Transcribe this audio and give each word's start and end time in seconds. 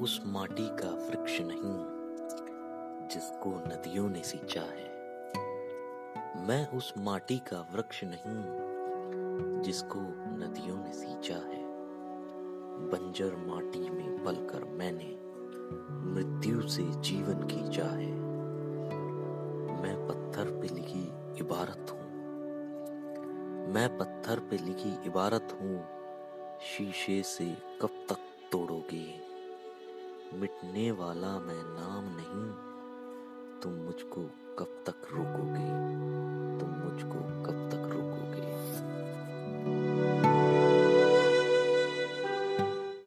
उस 0.00 0.20
माटी 0.26 0.68
का 0.68 0.90
वृक्ष 0.90 1.38
नहीं, 1.40 1.76
जिसको 3.08 3.50
नदियों 3.50 4.08
ने 4.08 4.22
सींचा 4.22 4.60
है। 4.60 4.88
मैं 6.46 6.68
उस 6.68 6.94
माटी 6.98 7.38
का 7.38 7.68
वृक्ष 7.74 8.04
नहीं, 8.04 8.42
जिसको 9.62 10.00
नदियों 10.36 10.84
ने 10.84 10.92
सींचा 10.92 11.34
है। 11.34 11.64
बंजर 12.88 13.36
माटी 13.36 13.90
में 13.90 14.24
पलकर 14.24 14.64
मैंने 14.64 15.18
मृत्यु 16.10 16.68
से 16.68 16.82
जीवन 16.82 17.42
की 17.42 17.54
खींचा 17.54 17.84
है। 17.84 18.12
मैं 19.82 20.06
पत्थर 20.08 20.44
पे 20.44 20.74
लिखी 20.74 21.12
इबारत 21.40 21.86
हूँ। 21.90 22.10
मैं 23.72 23.98
पत्थर 23.98 24.38
पे 24.38 24.56
लिखी 24.56 24.98
इबारत 25.06 25.58
हूँ। 25.60 25.86
शीशे 26.60 27.22
से 27.22 27.56
कब 27.82 28.06
तक 28.08 28.16
मिटने 30.34 30.90
वाला 30.90 31.38
मैं 31.38 31.62
नाम 31.62 32.04
नहीं 32.04 32.70
तुम 33.60 33.72
मुझको 33.72 34.22
कब 34.58 34.84
तक 34.86 35.08
रोकोगे? 35.12 35.99